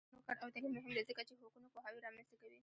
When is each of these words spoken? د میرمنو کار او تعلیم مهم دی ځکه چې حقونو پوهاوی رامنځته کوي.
د 0.03 0.03
میرمنو 0.05 0.25
کار 0.27 0.37
او 0.43 0.51
تعلیم 0.53 0.71
مهم 0.75 0.91
دی 0.97 1.03
ځکه 1.09 1.21
چې 1.27 1.33
حقونو 1.39 1.71
پوهاوی 1.73 2.03
رامنځته 2.05 2.35
کوي. 2.41 2.59